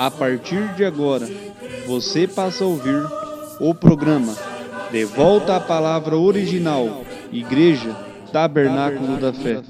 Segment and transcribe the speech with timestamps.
[0.00, 1.28] A partir de agora,
[1.86, 3.04] você passa a ouvir
[3.60, 4.34] o programa
[4.90, 7.94] De Volta à Palavra Original, Igreja
[8.32, 9.60] Tabernáculo da Fé.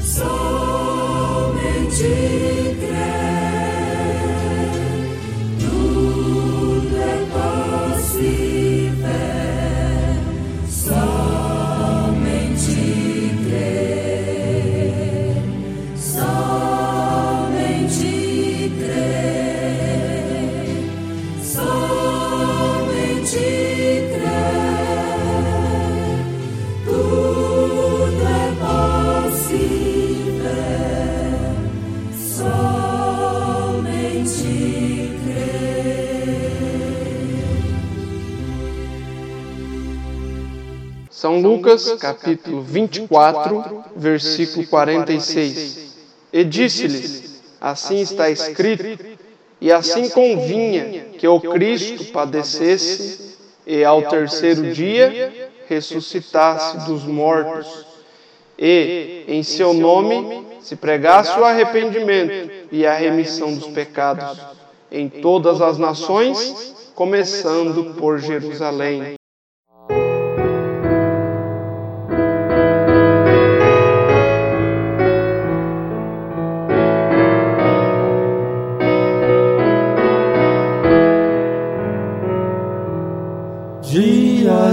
[0.00, 1.54] São
[41.84, 45.96] Lucas, capítulo 24, versículo 46.
[46.32, 49.04] E disse-lhes: Assim está escrito,
[49.60, 57.86] e assim convinha que o Cristo padecesse e ao terceiro dia ressuscitasse dos mortos,
[58.58, 64.38] e em seu nome se pregasse o arrependimento e a remissão dos pecados
[64.90, 69.15] em todas as nações, começando por Jerusalém.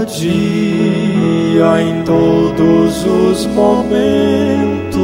[0.04, 4.94] Dia em todos os momentos,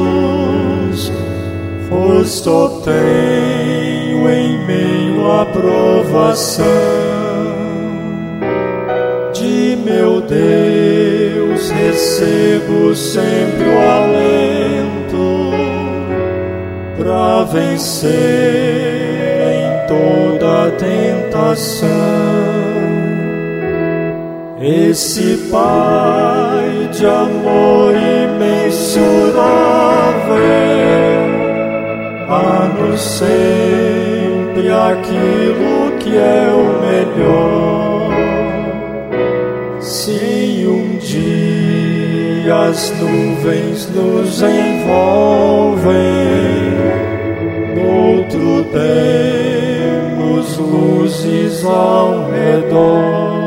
[1.88, 2.50] força
[2.84, 6.66] tenho em meio à provação
[9.32, 15.50] de meu Deus recebo sempre o alento
[16.98, 18.10] para vencer
[19.50, 22.50] em toda tentação.
[24.62, 29.41] Esse Pai de amor imensurável
[32.28, 38.10] dá-nos sempre aquilo que é o melhor.
[39.81, 45.94] Se um dia as nuvens nos envolvem,
[47.76, 47.82] no
[48.15, 53.39] outro temos luzes ao redor.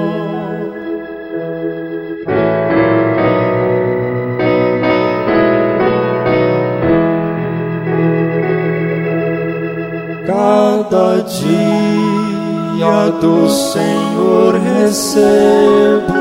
[11.27, 16.13] Dia do Senhor recebo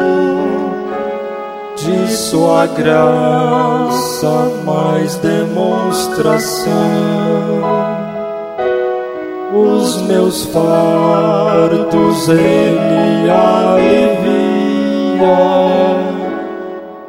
[1.77, 6.73] de Sua graça mais demonstração.
[9.55, 13.83] Os meus fardos Ele alivia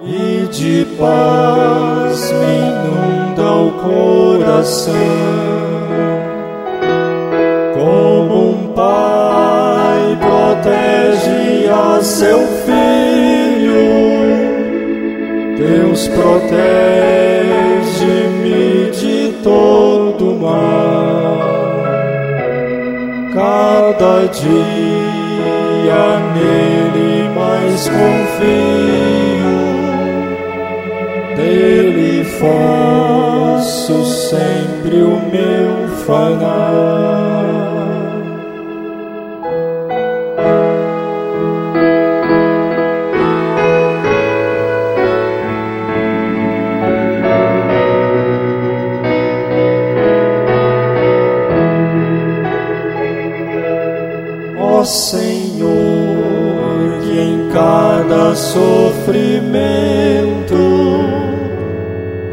[0.01, 5.72] e de paz me inunda o coração
[12.01, 13.83] seu filho,
[15.57, 16.53] Deus protege-me
[18.91, 21.83] de todo mal.
[23.33, 25.03] Cada dia
[26.33, 29.53] nele mais confio,
[31.35, 37.22] dele faço sempre o meu falar.
[58.35, 60.23] Sofrimento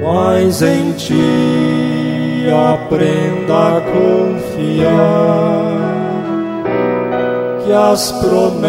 [0.03, 4.91] mais em ti aprenda a confiar,
[7.65, 8.69] que as promessas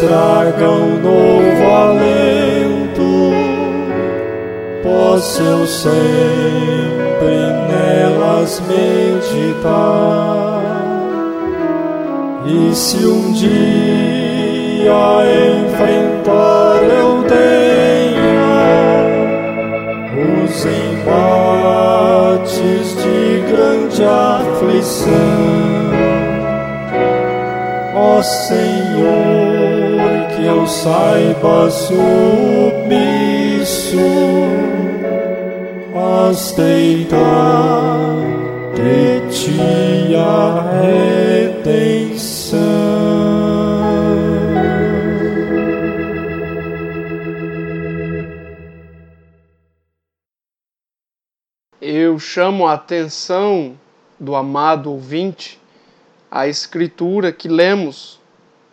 [0.00, 3.32] tragam novo alento,
[4.82, 5.96] possa eu sempre
[7.68, 9.96] nelas meditar.
[12.46, 14.15] E se um dia
[14.88, 18.56] enfrentar eu tenha
[20.44, 22.36] os embates
[23.02, 25.12] de grande aflição,
[27.94, 29.96] ó Senhor,
[30.36, 33.16] que eu saiba submisso
[36.36, 37.16] nos deita
[38.74, 40.70] de ti a
[52.16, 53.78] Eu chamo a atenção
[54.18, 55.60] do amado ouvinte
[56.30, 58.18] à escritura que lemos,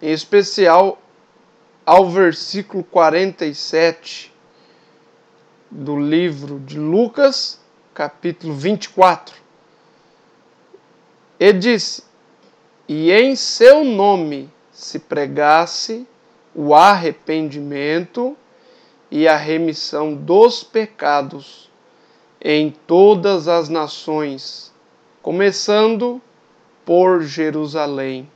[0.02, 0.98] em especial
[1.86, 4.34] ao versículo 47
[5.70, 7.60] do livro de Lucas,
[7.94, 9.36] capítulo 24.
[11.38, 12.06] E disse:
[12.88, 16.08] E em seu nome se pregasse
[16.56, 18.38] o arrependimento
[19.12, 21.73] e a remissão dos pecados
[22.44, 24.74] em todas as nações,
[25.22, 26.22] começando
[26.84, 28.30] por Jerusalém.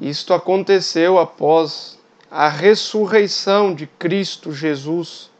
[0.00, 1.96] Isto aconteceu após
[2.28, 5.30] a ressurreição de Cristo Jesus,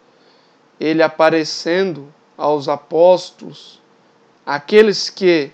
[0.78, 3.80] ele aparecendo aos apóstolos,
[4.46, 5.50] aqueles que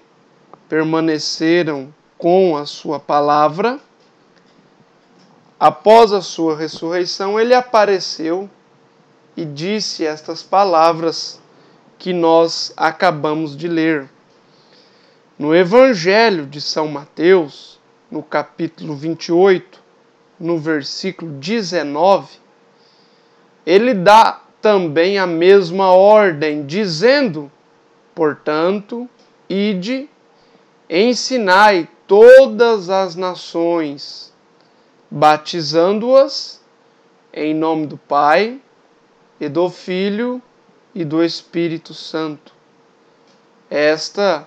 [0.68, 3.80] permaneceram com a sua palavra.
[5.58, 8.50] Após a sua ressurreição, ele apareceu
[9.38, 11.40] e disse estas palavras
[11.96, 14.10] que nós acabamos de ler.
[15.38, 17.78] No Evangelho de São Mateus,
[18.10, 19.80] no capítulo 28,
[20.40, 22.36] no versículo 19,
[23.64, 27.48] ele dá também a mesma ordem, dizendo:
[28.16, 29.08] Portanto,
[29.48, 30.10] ide,
[30.90, 34.34] ensinai todas as nações,
[35.08, 36.60] batizando-as
[37.32, 38.60] em nome do Pai,
[39.40, 40.42] e do Filho
[40.94, 42.52] e do Espírito Santo.
[43.70, 44.46] Esta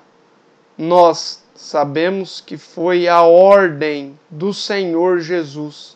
[0.78, 5.96] nós sabemos que foi a ordem do Senhor Jesus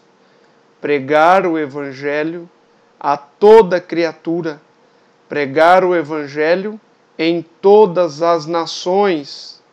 [0.85, 2.47] pregar o Evangelho
[2.99, 4.61] a toda criatura,
[5.27, 6.79] pregar o Evangelho
[7.17, 9.63] em todas as nações.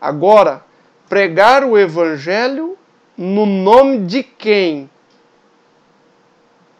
[0.00, 0.64] Agora,
[1.08, 2.78] pregar o Evangelho
[3.18, 4.88] no nome de quem?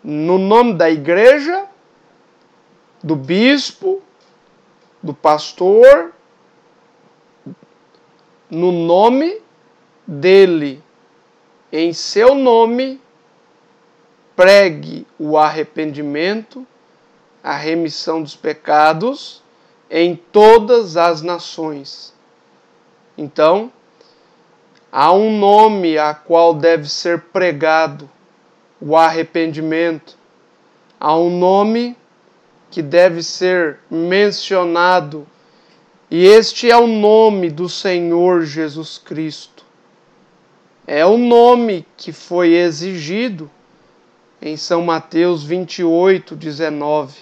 [0.03, 1.67] No nome da igreja,
[3.03, 4.03] do bispo,
[5.03, 6.13] do pastor,
[8.51, 9.41] no nome
[10.07, 10.83] dele,
[11.71, 13.01] em seu nome,
[14.37, 16.67] pregue o arrependimento,
[17.43, 19.43] a remissão dos pecados
[19.91, 22.15] em todas as nações.
[23.17, 23.71] Então,
[24.91, 28.09] há um nome a qual deve ser pregado
[28.85, 30.19] o arrependimento.
[30.99, 31.97] Há um nome
[32.69, 35.27] que deve ser mencionado,
[36.11, 39.65] e este é o nome do Senhor Jesus Cristo.
[40.85, 43.49] É o nome que foi exigido
[44.41, 47.21] em São Mateus 28, 19.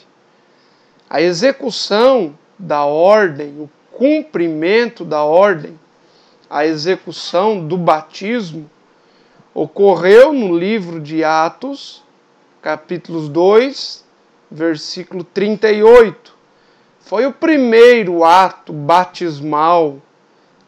[1.09, 5.79] A execução da ordem, o cumprimento da ordem,
[6.49, 8.69] a execução do batismo
[9.55, 12.03] ocorreu no livro de Atos,
[12.63, 14.05] capítulos 2,
[14.51, 16.35] versículo 38.
[17.01, 19.99] Foi o primeiro ato batismal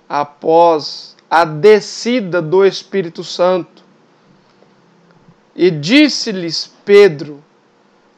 [0.09, 3.83] após a descida do Espírito Santo.
[5.55, 7.43] E disse-lhes Pedro: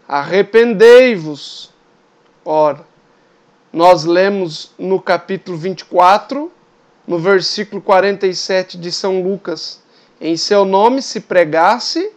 [0.09, 1.73] Arrependei-vos.
[2.45, 2.87] Ora,
[3.73, 6.51] nós lemos no capítulo 24,
[7.07, 9.84] no versículo 47 de São Lucas
[10.25, 12.11] em seu nome se pregasse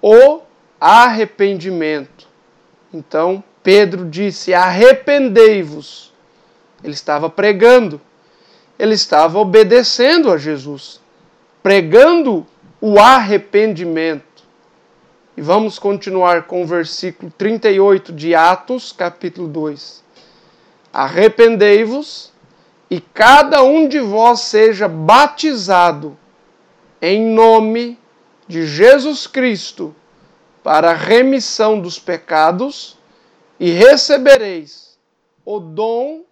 [0.00, 0.40] o
[0.80, 2.28] arrependimento.
[2.94, 6.12] Então Pedro disse: Arrependei-vos.
[6.82, 8.00] Ele estava pregando,
[8.78, 11.00] ele estava obedecendo a Jesus,
[11.60, 12.46] pregando
[12.80, 14.24] o arrependimento.
[15.36, 20.04] E vamos continuar com o versículo 38 de Atos, capítulo 2.
[20.92, 22.32] Arrependei-vos
[22.88, 26.16] e cada um de vós seja batizado
[27.00, 27.98] em nome
[28.46, 29.94] de Jesus Cristo
[30.62, 32.98] para a remissão dos pecados
[33.58, 34.98] e recebereis
[35.44, 36.24] o dom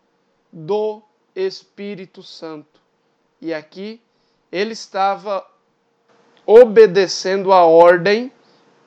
[0.53, 1.03] do
[1.35, 2.81] Espírito Santo.
[3.41, 4.01] E aqui
[4.51, 5.47] ele estava
[6.45, 8.33] obedecendo a ordem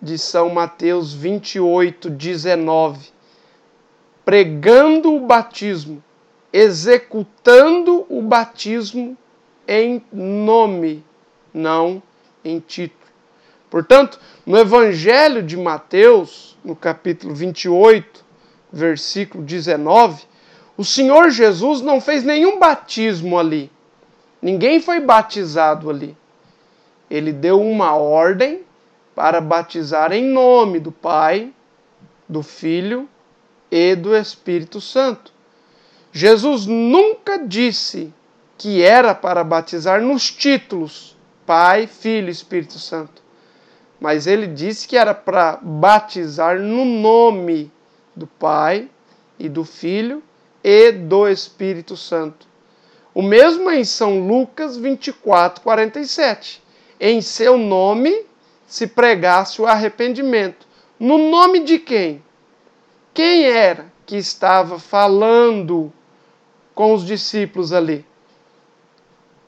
[0.02, 3.12] de São Mateus 28, 19,
[4.26, 6.04] pregando o batismo,
[6.52, 9.18] executando o batismo
[9.68, 11.04] em nome
[11.54, 12.02] não
[12.44, 13.02] em título.
[13.70, 18.24] Portanto, no Evangelho de Mateus, no capítulo 28,
[18.72, 20.24] versículo 19,
[20.78, 23.72] o Senhor Jesus não fez nenhum batismo ali.
[24.42, 26.18] Ninguém foi batizado ali.
[27.10, 28.62] Ele deu uma ordem
[29.14, 31.54] para batizar em nome do Pai,
[32.28, 33.08] do Filho
[33.70, 35.32] e do Espírito Santo.
[36.12, 38.14] Jesus nunca disse
[38.58, 43.22] que era para batizar nos títulos Pai, Filho e Espírito Santo.
[44.00, 47.72] Mas ele disse que era para batizar no nome
[48.16, 48.90] do Pai
[49.38, 50.24] e do Filho
[50.64, 52.48] e do Espírito Santo.
[53.14, 56.64] O mesmo em São Lucas 24, 47.
[57.00, 58.26] Em seu nome
[58.66, 60.66] se pregasse o arrependimento.
[61.00, 62.24] No nome de quem?
[63.14, 65.92] Quem era que estava falando
[66.74, 68.06] com os discípulos ali?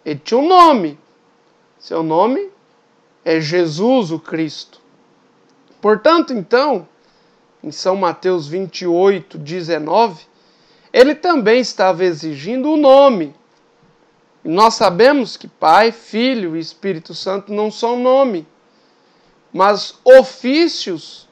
[0.04, 1.00] Ele tinha um nome.
[1.84, 2.50] Seu nome
[3.25, 4.80] é Jesus o Cristo.
[5.82, 6.88] Portanto, então,
[7.62, 10.25] em São Mateus 28, 19,
[10.94, 13.36] ele também estava exigindo o nome.
[14.46, 18.48] E nós sabemos que Pai, Filho e Espírito Santo não são nome,
[19.52, 21.28] mas ofícios,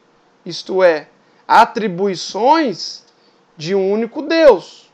[0.45, 1.07] isto é,
[1.47, 3.05] atribuições
[3.55, 4.91] de um único Deus.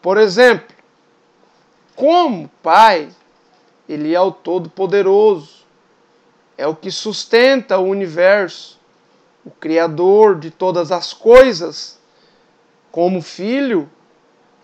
[0.00, 0.72] Por exemplo,
[1.96, 3.10] como Pai,
[3.90, 5.66] Ele é o Todo-Poderoso,
[6.56, 8.78] é o que sustenta o universo,
[9.44, 11.98] o Criador de todas as coisas.
[12.92, 13.90] Como Filho,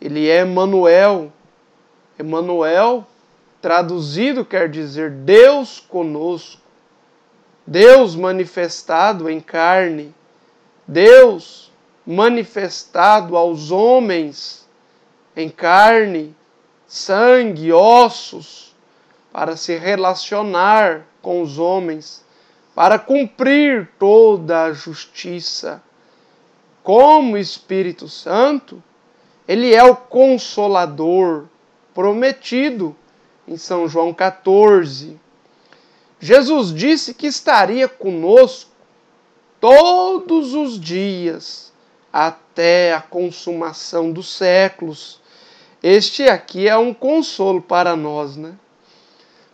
[0.00, 1.32] Ele é Emanuel.
[2.16, 3.04] Emanuel,
[3.60, 6.62] traduzido, quer dizer Deus conosco.
[7.66, 10.14] Deus manifestado em carne.
[10.86, 11.72] Deus
[12.06, 14.68] manifestado aos homens
[15.34, 16.32] em carne,
[16.86, 18.65] sangue, ossos,
[19.36, 22.24] para se relacionar com os homens,
[22.74, 25.82] para cumprir toda a justiça.
[26.82, 28.82] Como Espírito Santo,
[29.46, 31.48] ele é o consolador
[31.92, 32.96] prometido
[33.46, 35.20] em São João 14.
[36.18, 38.70] Jesus disse que estaria conosco
[39.60, 41.74] todos os dias
[42.10, 45.20] até a consumação dos séculos.
[45.82, 48.54] Este aqui é um consolo para nós, né?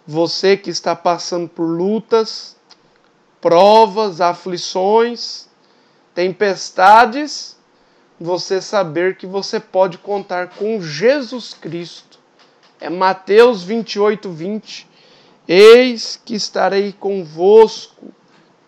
[0.06, 2.56] Você que está passando por lutas,
[3.40, 5.46] provas, aflições,
[6.12, 7.56] tempestades,
[8.18, 12.18] você saber que você pode contar com Jesus Cristo.
[12.80, 14.88] É Mateus 28, 20.
[15.46, 18.12] Eis que estarei convosco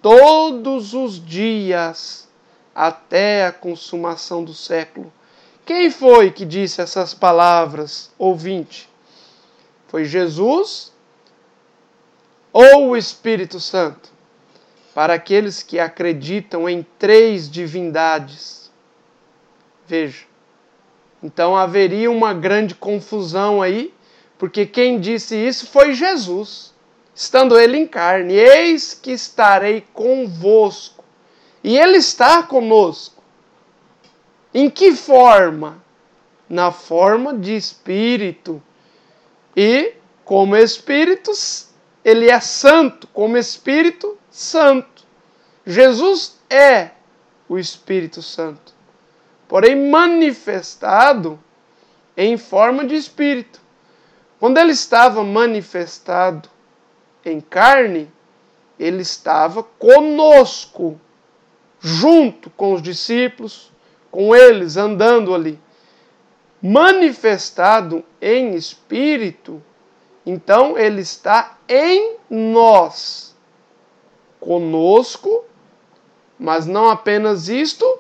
[0.01, 2.29] todos os dias
[2.73, 5.13] até a consumação do século.
[5.67, 8.89] Quem foi que disse essas palavras, ouvinte?
[9.89, 10.94] Foi Jesus
[12.55, 14.09] ou o Espírito Santo?
[14.95, 18.73] Para aqueles que acreditam em três divindades.
[19.87, 20.25] Veja.
[21.23, 23.93] Então haveria uma grande confusão aí,
[24.39, 26.75] porque quem disse isso foi Jesus
[27.15, 31.05] estando ele em carne: Eis que estarei convosco.
[31.63, 33.23] E ele está conosco.
[34.53, 35.83] Em que forma?
[36.49, 38.63] Na forma de espírito.
[39.57, 39.95] E,
[40.25, 41.33] como espírito,
[42.05, 45.05] ele é santo, como espírito santo.
[45.67, 46.91] Jesus é
[47.49, 48.75] o Espírito Santo,
[49.49, 51.39] porém manifestado
[52.17, 53.61] em forma de espírito.
[54.39, 56.49] Quando ele estava manifestado
[57.25, 58.11] em carne,
[58.79, 61.01] ele estava conosco,
[61.81, 63.73] junto com os discípulos,
[64.11, 65.59] com eles andando ali.
[66.61, 69.63] Manifestado em espírito,
[70.25, 73.35] então ele está em nós,
[74.41, 75.45] conosco,
[76.39, 77.99] mas não apenas isto,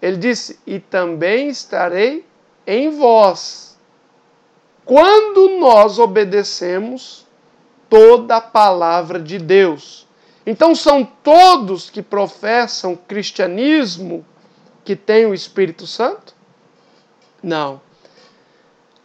[0.00, 2.26] ele disse: e também estarei
[2.66, 3.78] em vós.
[4.84, 7.26] Quando nós obedecemos
[7.92, 10.08] toda a palavra de Deus.
[10.46, 14.24] Então são todos que professam cristianismo
[14.82, 16.34] que têm o Espírito Santo?
[17.42, 17.82] Não.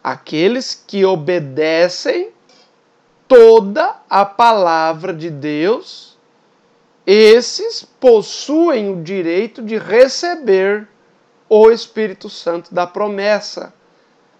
[0.09, 2.29] Aqueles que obedecem
[3.27, 6.17] toda a palavra de Deus,
[7.05, 10.87] esses possuem o direito de receber
[11.49, 13.73] o Espírito Santo da promessa.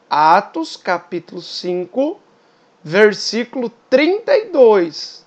[0.10, 2.18] Atos capítulo 5,
[2.82, 5.26] versículo 32.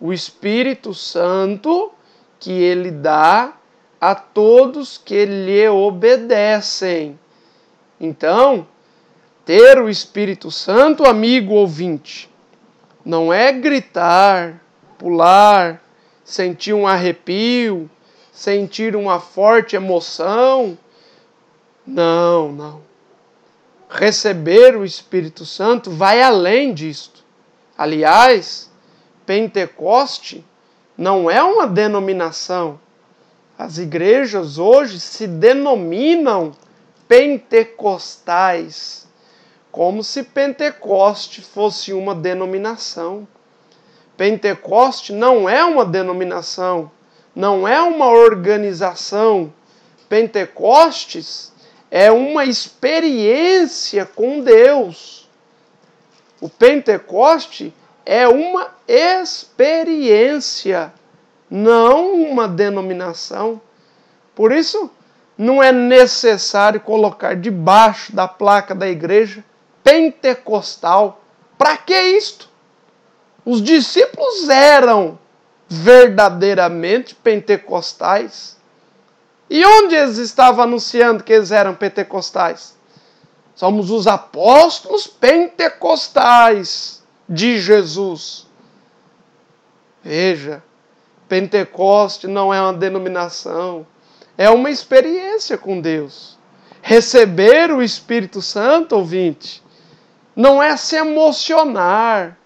[0.00, 1.90] O Espírito Santo
[2.38, 3.56] que ele dá
[4.00, 7.18] a todos que lhe obedecem.
[8.00, 8.68] Então,
[9.44, 12.30] ter o Espírito Santo, amigo ouvinte,
[13.04, 14.60] não é gritar,
[14.98, 15.82] pular,
[16.24, 17.90] sentir um arrepio,
[18.32, 20.78] sentir uma forte emoção.
[21.84, 22.92] Não, não
[23.92, 27.22] receber o Espírito Santo vai além disto.
[27.76, 28.70] Aliás,
[29.26, 30.44] Pentecoste
[30.96, 32.80] não é uma denominação.
[33.58, 36.52] As igrejas hoje se denominam
[37.06, 39.06] pentecostais,
[39.72, 43.26] como se Pentecoste fosse uma denominação.
[44.18, 46.90] Pentecoste não é uma denominação,
[47.34, 49.50] não é uma organização.
[50.10, 51.50] Pentecostes
[51.90, 55.26] é uma experiência com Deus.
[56.38, 57.72] O Pentecoste
[58.04, 59.72] é uma experiência,
[61.50, 63.58] não uma denominação.
[64.34, 64.90] Por isso,
[65.38, 69.42] não é necessário colocar debaixo da placa da igreja
[69.82, 71.20] pentecostal.
[71.58, 72.48] Para que isto?
[73.44, 75.18] Os discípulos eram
[75.68, 78.56] verdadeiramente pentecostais.
[79.48, 82.76] E onde eles estavam anunciando que eles eram pentecostais?
[83.54, 88.46] Somos os apóstolos pentecostais de Jesus.
[90.02, 90.62] Veja,
[91.32, 93.86] Pentecoste não é uma denominação,
[94.36, 96.36] é uma experiência com Deus.
[96.82, 99.61] Receber o Espírito Santo, ouvinte,
[100.34, 102.38] não é se emocionar,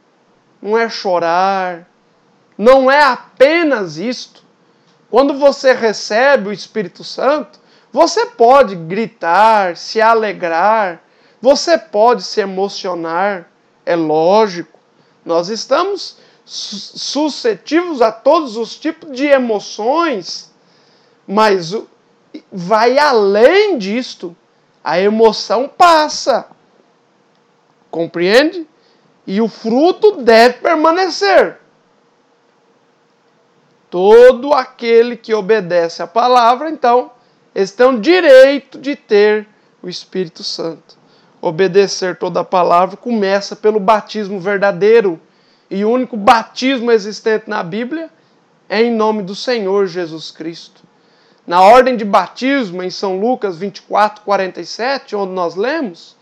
[0.61, 1.89] não é chorar,
[2.57, 4.45] não é apenas isto.
[5.11, 7.61] Quando você recebe o Espírito Santo,
[7.93, 11.01] você pode gritar, se alegrar,
[11.41, 13.49] você pode se emocionar,
[13.85, 14.79] é lógico.
[15.25, 20.53] Nós estamos suscetíveis a todos os tipos de emoções,
[21.27, 21.75] mas
[22.51, 24.37] vai além disto.
[24.83, 26.47] A emoção passa.
[27.97, 28.67] Compreende?
[29.27, 31.57] E o fruto deve permanecer.
[33.89, 37.11] Todo aquele que obedece à palavra, então,
[37.55, 39.49] eles têm o direito de ter
[39.83, 40.99] o Espírito Santo.
[41.41, 45.19] Obedecer toda a palavra começa pelo batismo verdadeiro.
[45.71, 48.11] E o único batismo existente na Bíblia
[48.69, 50.83] é em nome do Senhor Jesus Cristo.
[51.47, 56.16] Na ordem de batismo, em São Lucas 24, 47, onde nós lemos,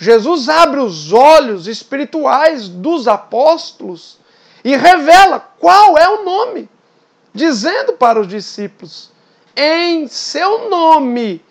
[0.00, 4.18] Jesus abre os olhos espirituais dos apóstolos
[4.64, 6.70] e revela qual é o nome,
[7.34, 9.10] dizendo para os discípulos:
[9.54, 11.44] em seu nome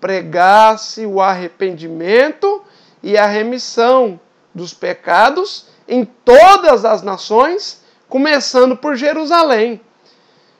[0.00, 2.60] pregasse o arrependimento
[3.04, 4.18] e a remissão
[4.52, 9.80] dos pecados em todas as nações, começando por Jerusalém.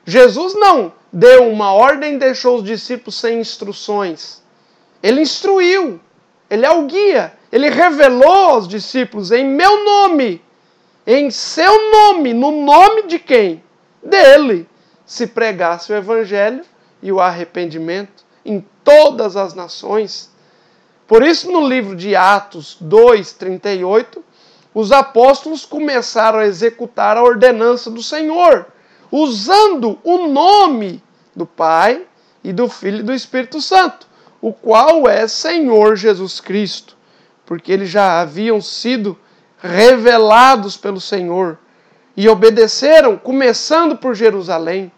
[0.06, 4.40] Jesus não deu uma ordem e deixou os discípulos sem instruções.
[5.02, 6.00] Ele instruiu,
[6.52, 10.44] ele é o guia, ele revelou aos discípulos em meu nome,
[11.06, 13.64] em seu nome, no nome de quem?
[14.02, 14.68] Dele,
[15.06, 16.62] se pregasse o evangelho
[17.02, 20.30] e o arrependimento em todas as nações.
[21.08, 24.22] Por isso, no livro de Atos 2, 38,
[24.74, 28.66] os apóstolos começaram a executar a ordenança do Senhor
[29.10, 31.02] usando o nome
[31.34, 32.02] do Pai
[32.44, 34.06] e do Filho e do Espírito Santo,
[34.42, 36.96] o qual é Senhor Jesus Cristo,
[37.46, 39.16] porque eles já haviam sido
[39.62, 41.56] revelados pelo Senhor
[42.16, 44.90] e obedeceram, começando por Jerusalém.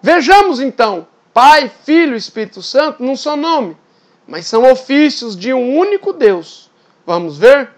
[0.00, 3.76] Vejamos então, Pai, Filho Espírito Santo não são nome,
[4.26, 6.70] mas são ofícios de um único Deus.
[7.04, 7.70] Vamos ver?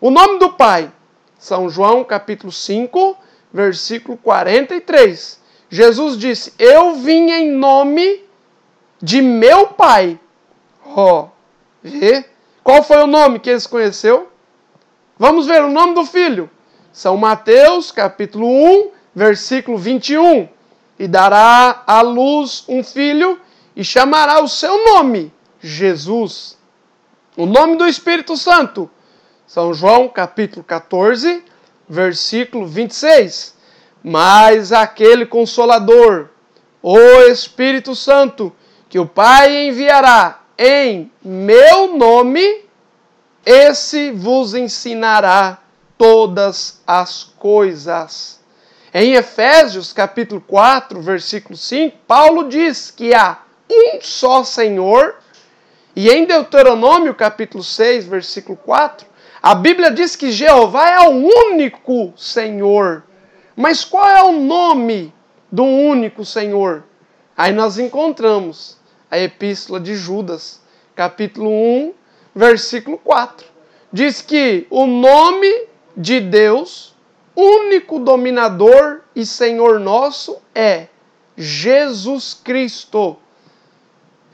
[0.00, 0.90] O nome do Pai,
[1.38, 3.16] São João capítulo 5,
[3.52, 5.38] versículo 43.
[5.68, 8.27] Jesus disse: Eu vim em nome
[9.00, 10.18] de meu Pai.
[10.84, 11.28] Ó,
[11.82, 12.24] vê?
[12.62, 14.30] Qual foi o nome que eles conheceu?
[15.18, 16.50] Vamos ver o nome do filho.
[16.92, 20.48] São Mateus, capítulo 1, versículo 21.
[20.98, 23.40] E dará à luz um filho
[23.74, 26.58] e chamará o seu nome Jesus.
[27.36, 28.90] O nome do Espírito Santo.
[29.46, 31.42] São João, capítulo 14,
[31.88, 33.56] versículo 26.
[34.02, 36.28] Mas aquele consolador,
[36.82, 36.98] o
[37.30, 38.52] Espírito Santo,
[38.88, 42.64] que o Pai enviará em meu nome,
[43.44, 45.58] esse vos ensinará
[45.96, 48.40] todas as coisas.
[48.92, 55.16] Em Efésios capítulo 4, versículo 5, Paulo diz que há um só Senhor,
[55.94, 59.06] e em Deuteronômio capítulo 6, versículo 4,
[59.42, 61.12] a Bíblia diz que Jeová é o
[61.50, 63.04] único Senhor.
[63.54, 65.12] Mas qual é o nome
[65.50, 66.84] do único Senhor?
[67.36, 68.77] Aí nós encontramos
[69.10, 70.60] a epístola de Judas,
[70.94, 71.94] capítulo 1,
[72.34, 73.46] versículo 4.
[73.92, 76.94] Diz que o nome de Deus,
[77.34, 80.88] único dominador e Senhor nosso, é
[81.36, 83.16] Jesus Cristo.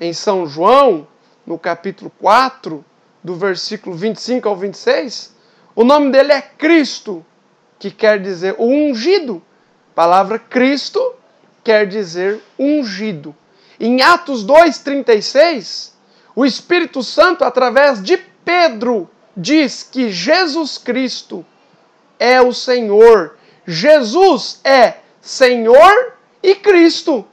[0.01, 1.07] Em São João,
[1.47, 2.85] no capítulo 4,
[3.23, 5.35] do versículo 25 ao 26,
[5.75, 7.25] o nome dele é Cristo,
[7.79, 9.43] que quer dizer o ungido.
[9.93, 11.15] A palavra Cristo
[11.63, 13.35] quer dizer ungido.
[13.79, 15.93] Em Atos 2,36,
[16.35, 21.45] o Espírito Santo, através de Pedro, diz que Jesus Cristo
[22.19, 23.37] é o Senhor.
[23.67, 27.25] Jesus é Senhor e Cristo.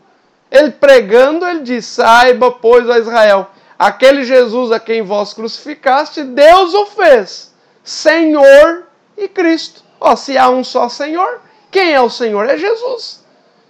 [0.49, 6.73] Ele pregando, ele diz: Saiba, pois, a Israel, aquele Jesus a quem vós crucificaste, Deus
[6.73, 7.51] o fez
[7.84, 9.84] Senhor e Cristo.
[9.99, 12.49] Ó, se há um só Senhor, quem é o Senhor?
[12.49, 13.23] É Jesus.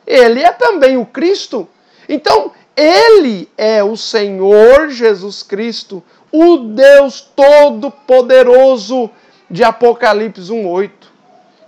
[0.05, 1.67] Ele é também o Cristo.
[2.10, 9.10] Então, ele é o Senhor Jesus Cristo, o Deus Todo-Poderoso
[9.49, 10.91] de Apocalipse 1,8.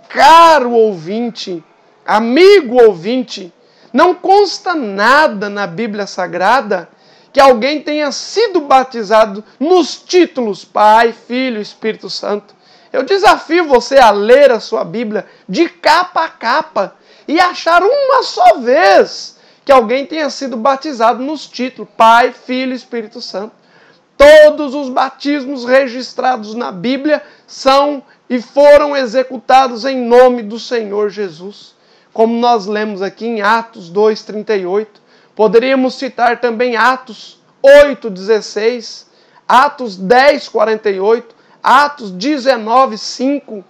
[0.08, 1.62] Caro ouvinte,
[2.06, 3.52] amigo ouvinte,
[3.92, 6.88] não consta nada na Bíblia Sagrada
[7.32, 12.54] que alguém tenha sido batizado nos títulos Pai, Filho, Espírito Santo.
[12.92, 18.22] Eu desafio você a ler a sua Bíblia de capa a capa e achar uma
[18.22, 19.33] só vez
[19.64, 23.52] que alguém tenha sido batizado nos títulos Pai, Filho e Espírito Santo.
[24.16, 31.74] Todos os batismos registrados na Bíblia são e foram executados em nome do Senhor Jesus.
[32.12, 34.86] Como nós lemos aqui em Atos 2:38,
[35.34, 39.06] poderíamos citar também Atos 8:16,
[39.48, 43.64] Atos 10:48, Atos 19:5.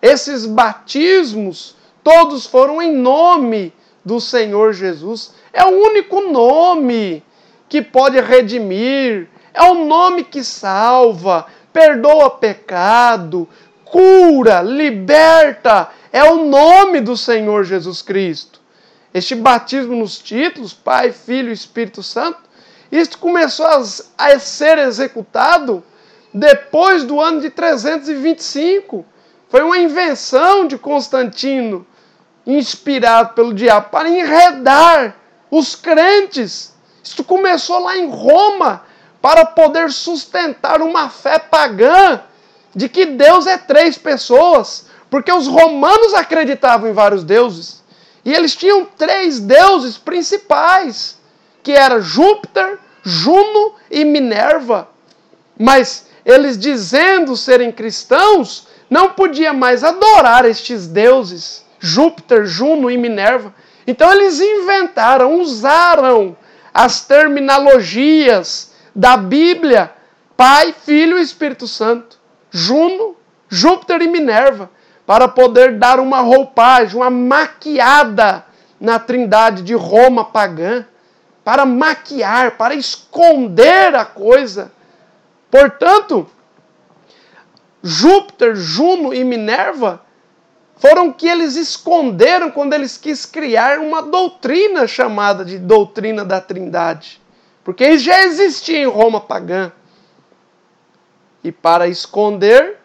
[0.00, 3.72] Esses batismos todos foram em nome
[4.04, 5.34] do Senhor Jesus.
[5.52, 7.22] É o único nome
[7.68, 13.48] que pode redimir, é o nome que salva, perdoa pecado,
[13.84, 15.90] cura, liberta.
[16.12, 18.60] É o nome do Senhor Jesus Cristo.
[19.14, 22.40] Este batismo nos títulos, Pai, Filho e Espírito Santo,
[22.90, 23.82] isto começou a,
[24.18, 25.82] a ser executado
[26.32, 29.04] depois do ano de 325.
[29.48, 31.86] Foi uma invenção de Constantino
[32.46, 35.16] inspirado pelo diabo para enredar
[35.50, 36.74] os crentes.
[37.02, 38.84] Isso começou lá em Roma
[39.20, 42.20] para poder sustentar uma fé pagã
[42.74, 47.82] de que Deus é três pessoas, porque os romanos acreditavam em vários deuses
[48.24, 51.18] e eles tinham três deuses principais,
[51.62, 54.88] que era Júpiter, Juno e Minerva.
[55.58, 63.52] Mas eles dizendo serem cristãos, não podia mais adorar estes deuses Júpiter, Juno e Minerva.
[63.84, 66.36] Então eles inventaram, usaram
[66.72, 69.92] as terminologias da Bíblia,
[70.36, 72.18] Pai, Filho e Espírito Santo,
[72.52, 73.16] Juno,
[73.48, 74.70] Júpiter e Minerva,
[75.04, 78.46] para poder dar uma roupagem, uma maquiada
[78.80, 80.86] na trindade de Roma pagã,
[81.44, 84.70] para maquiar, para esconder a coisa.
[85.50, 86.30] Portanto,
[87.82, 90.00] Júpiter, Juno e Minerva
[90.82, 97.22] foram que eles esconderam quando eles quis criar uma doutrina chamada de doutrina da Trindade.
[97.62, 99.70] Porque isso já existia em Roma pagã.
[101.44, 102.78] E para esconder,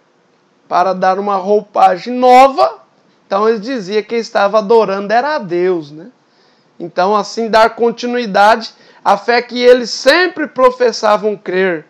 [0.69, 2.83] para dar uma roupagem nova,
[3.25, 6.11] então eles diziam que estava adorando era a Deus, né?
[6.79, 11.83] Então assim dar continuidade à fé que eles sempre professavam crer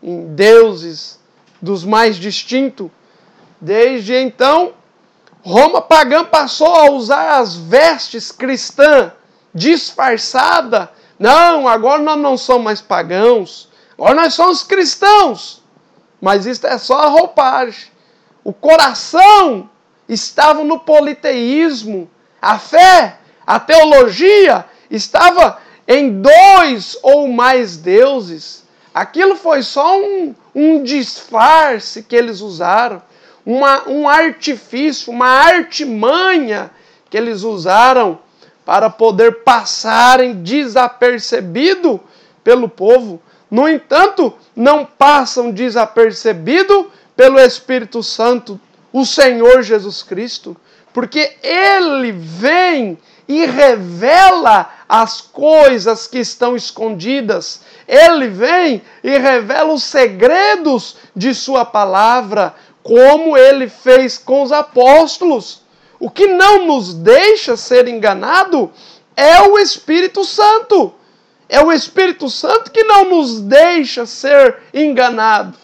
[0.00, 1.18] em deuses
[1.60, 2.88] dos mais distintos.
[3.60, 4.77] Desde então,
[5.42, 9.12] Roma pagã passou a usar as vestes cristãs
[9.54, 10.90] disfarçada.
[11.18, 13.68] Não, agora nós não somos mais pagãos.
[13.94, 15.62] Agora nós somos cristãos.
[16.20, 17.90] Mas isso é só a roupagem.
[18.44, 19.68] O coração
[20.08, 22.08] estava no politeísmo.
[22.40, 28.64] A fé, a teologia estava em dois ou mais deuses.
[28.94, 33.02] Aquilo foi só um, um disfarce que eles usaram
[33.48, 36.70] uma, um artifício, uma artimanha
[37.08, 38.18] que eles usaram
[38.62, 41.98] para poder passarem desapercebido
[42.44, 43.22] pelo povo.
[43.50, 48.60] No entanto, não passam desapercebido pelo Espírito Santo,
[48.92, 50.54] o Senhor Jesus Cristo,
[50.92, 57.60] porque ele vem e revela as coisas que estão escondidas.
[57.86, 65.62] Ele vem e revela os segredos de Sua palavra, como ele fez com os apóstolos.
[66.00, 68.70] O que não nos deixa ser enganado
[69.16, 70.94] é o Espírito Santo.
[71.48, 75.56] É o Espírito Santo que não nos deixa ser enganado.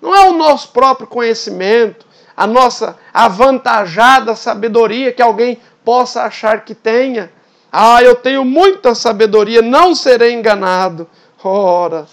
[0.00, 2.06] Não é o nosso próprio conhecimento,
[2.36, 7.30] a nossa avantajada sabedoria que alguém possa achar que tenha.
[7.72, 11.08] Ah, eu tenho muita sabedoria, não serei enganado.
[11.42, 12.06] Ora,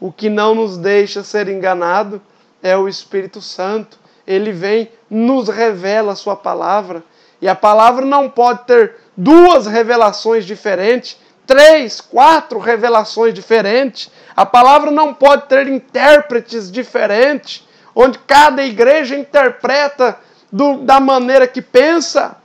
[0.00, 2.20] o que não nos deixa ser enganado
[2.62, 7.02] é o Espírito Santo ele vem, nos revela a sua palavra.
[7.40, 14.10] E a palavra não pode ter duas revelações diferentes, três, quatro revelações diferentes.
[14.36, 20.18] A palavra não pode ter intérpretes diferentes, onde cada igreja interpreta
[20.52, 22.36] do, da maneira que pensa.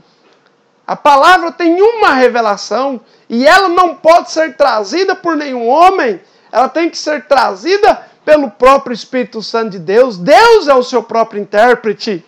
[0.87, 6.69] A palavra tem uma revelação e ela não pode ser trazida por nenhum homem, ela
[6.69, 10.17] tem que ser trazida pelo próprio Espírito Santo de Deus.
[10.17, 12.23] Deus é o seu próprio intérprete.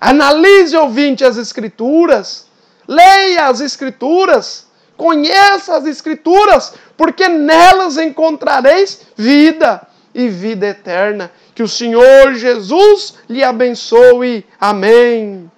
[0.00, 2.46] Analise, ouvinte, as Escrituras.
[2.88, 4.66] Leia as Escrituras.
[4.96, 11.30] Conheça as Escrituras, porque nelas encontrareis vida e vida eterna.
[11.54, 14.44] Que o Senhor Jesus lhe abençoe.
[14.60, 15.50] Amém.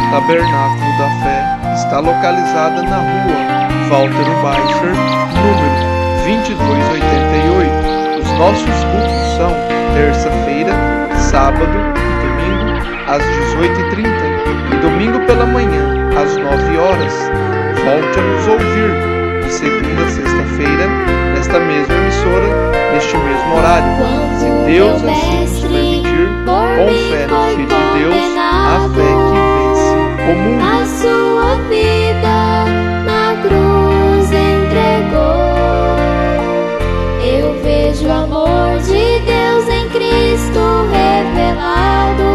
[0.00, 4.94] Tabernáculo da Fé está localizada na rua Walter Baixer,
[5.36, 5.68] número
[6.24, 8.22] 2288.
[8.22, 9.52] Os nossos cultos são
[9.94, 10.72] terça-feira,
[11.18, 12.72] sábado e domingo
[13.06, 15.84] às 18h30 e domingo pela manhã
[16.16, 17.12] às 9 horas.
[17.84, 18.90] Volte a nos ouvir
[19.44, 20.86] de segunda a sexta-feira
[21.34, 22.48] nesta mesma emissora,
[22.92, 23.92] neste mesmo horário.
[24.38, 29.71] Se Deus assim nos permitir, com fé no Filho de Deus, a fé que
[30.26, 30.58] comum.
[30.60, 32.64] A sua vida
[33.04, 35.42] na cruz entregou.
[37.24, 42.32] Eu vejo o amor de Deus em Cristo revelado.